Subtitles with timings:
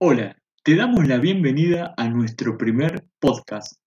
[0.00, 3.82] Hola, te damos la bienvenida a nuestro primer podcast.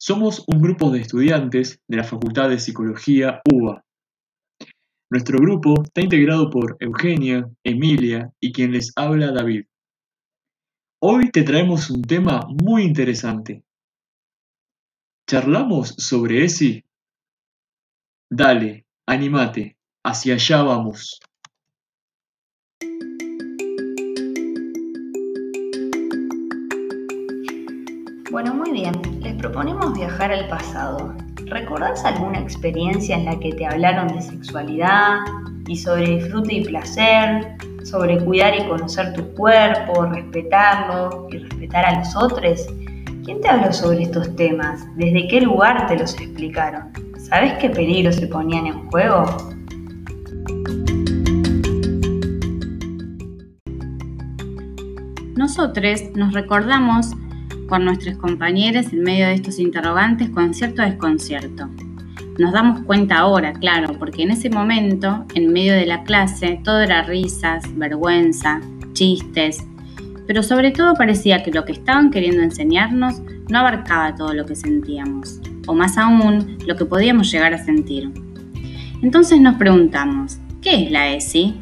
[0.00, 3.84] Somos un grupo de estudiantes de la Facultad de Psicología UBA.
[5.10, 9.64] Nuestro grupo está integrado por Eugenia, Emilia y quien les habla David.
[11.02, 13.64] Hoy te traemos un tema muy interesante.
[15.28, 16.84] ¿Charlamos sobre ESI?
[18.30, 21.18] Dale, animate, hacia allá vamos.
[28.30, 28.92] Bueno, muy bien.
[29.22, 31.14] Les proponemos viajar al pasado.
[31.46, 35.20] ¿Recordás alguna experiencia en la que te hablaron de sexualidad
[35.66, 41.98] y sobre disfrute y placer, sobre cuidar y conocer tu cuerpo, respetarlo y respetar a
[42.00, 42.66] los otros?
[43.24, 44.86] ¿Quién te habló sobre estos temas?
[44.96, 46.92] ¿Desde qué lugar te los explicaron?
[47.16, 49.24] ¿Sabes qué peligros se ponían en juego?
[55.34, 57.14] Nosotros nos recordamos
[57.68, 61.68] con nuestros compañeros en medio de estos interrogantes con cierto desconcierto.
[62.38, 66.80] Nos damos cuenta ahora, claro, porque en ese momento, en medio de la clase, todo
[66.80, 68.60] era risas, vergüenza,
[68.92, 69.64] chistes,
[70.26, 74.54] pero sobre todo parecía que lo que estaban queriendo enseñarnos no abarcaba todo lo que
[74.54, 78.10] sentíamos, o más aún, lo que podíamos llegar a sentir.
[79.02, 81.54] Entonces nos preguntamos, ¿qué es la ESI?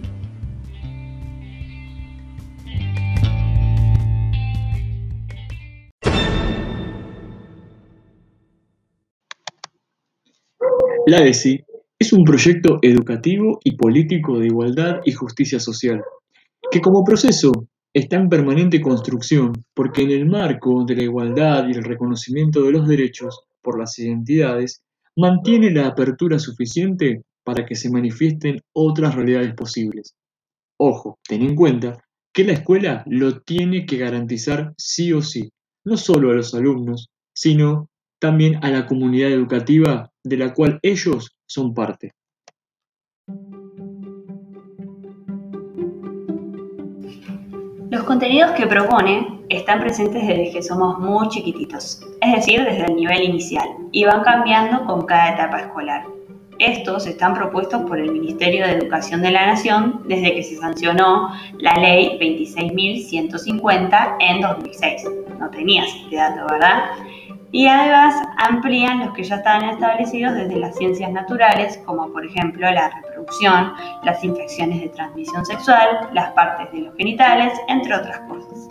[11.09, 11.65] La ESI
[12.01, 16.03] es un proyecto educativo y político de igualdad y justicia social,
[16.69, 17.53] que como proceso
[17.95, 22.73] está en permanente construcción porque en el marco de la igualdad y el reconocimiento de
[22.73, 24.83] los derechos por las identidades,
[25.17, 30.17] mantiene la apertura suficiente para que se manifiesten otras realidades posibles.
[30.77, 32.03] Ojo, ten en cuenta
[32.35, 35.53] que la escuela lo tiene que garantizar sí o sí,
[35.85, 37.91] no solo a los alumnos, sino
[38.27, 42.11] también a la comunidad educativa de la cual ellos son parte.
[47.89, 52.97] Los contenidos que propone están presentes desde que somos muy chiquititos, es decir, desde el
[52.97, 56.05] nivel inicial, y van cambiando con cada etapa escolar.
[56.59, 61.31] Estos están propuestos por el Ministerio de Educación de la Nación desde que se sancionó
[61.59, 65.05] la Ley 26.150 en 2006.
[65.39, 66.87] No tenías este dato, ¿verdad?
[67.53, 72.71] Y además amplían los que ya estaban establecidos desde las ciencias naturales, como por ejemplo
[72.71, 78.69] la reproducción, las infecciones de transmisión sexual, las partes de los genitales, entre otras cosas.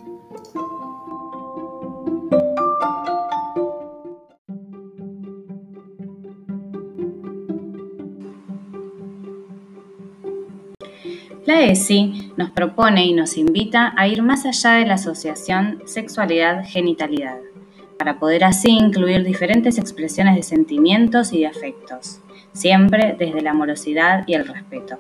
[11.46, 17.55] La ESI nos propone y nos invita a ir más allá de la asociación sexualidad-genitalidad
[17.98, 22.20] para poder así incluir diferentes expresiones de sentimientos y de afectos,
[22.54, 24.98] siempre desde la amorosidad y el respeto.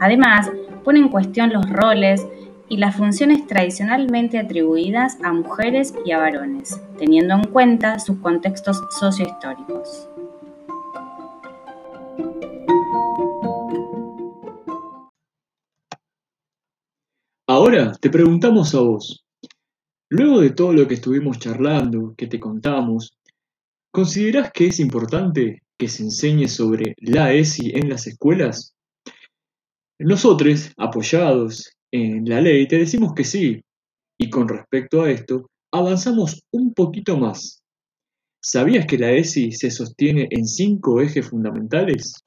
[0.00, 0.50] Además,
[0.84, 2.26] pone en cuestión los roles
[2.68, 8.80] y las funciones tradicionalmente atribuidas a mujeres y a varones, teniendo en cuenta sus contextos
[8.98, 10.08] sociohistóricos.
[17.48, 19.24] Ahora te preguntamos a vos,
[20.12, 23.16] Luego de todo lo que estuvimos charlando, que te contamos,
[23.92, 28.74] ¿considerás que es importante que se enseñe sobre la ESI en las escuelas?
[30.00, 33.62] Nosotros, apoyados en la ley, te decimos que sí,
[34.18, 37.62] y con respecto a esto, avanzamos un poquito más.
[38.42, 42.20] ¿Sabías que la ESI se sostiene en cinco ejes fundamentales?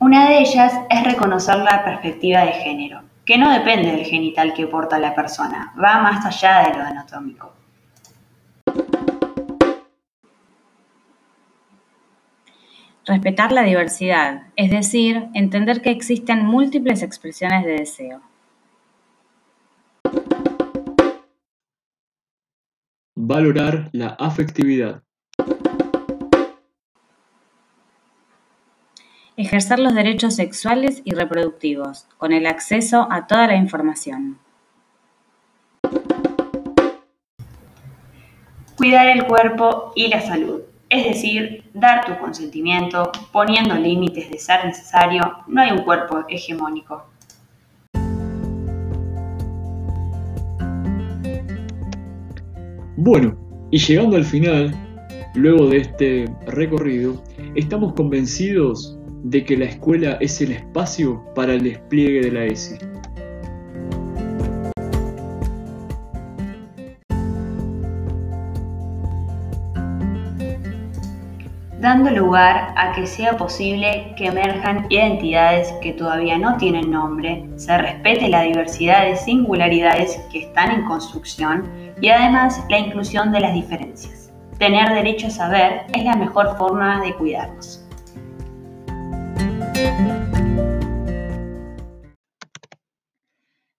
[0.00, 4.66] Una de ellas es reconocer la perspectiva de género que no depende del genital que
[4.66, 7.52] porta la persona, va más allá de lo anatómico.
[13.04, 18.22] Respetar la diversidad, es decir, entender que existen múltiples expresiones de deseo.
[23.14, 25.02] Valorar la afectividad.
[29.38, 34.36] Ejercer los derechos sexuales y reproductivos, con el acceso a toda la información.
[38.76, 44.64] Cuidar el cuerpo y la salud, es decir, dar tu consentimiento, poniendo límites de ser
[44.64, 47.06] necesario, no hay un cuerpo hegemónico.
[52.96, 53.38] Bueno,
[53.70, 54.74] y llegando al final,
[55.36, 57.22] luego de este recorrido,
[57.54, 62.78] estamos convencidos de que la escuela es el espacio para el despliegue de la ESI.
[71.80, 77.78] dando lugar a que sea posible que emerjan identidades que todavía no tienen nombre, se
[77.78, 81.70] respete la diversidad de singularidades que están en construcción
[82.00, 84.32] y además la inclusión de las diferencias.
[84.58, 87.87] Tener derecho a saber es la mejor forma de cuidarnos.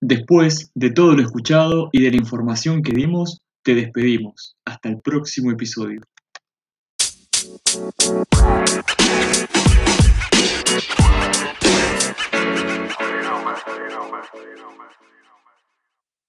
[0.01, 4.56] Después de todo lo escuchado y de la información que dimos, te despedimos.
[4.66, 6.01] Hasta el próximo episodio.